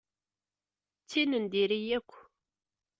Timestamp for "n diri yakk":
1.37-2.11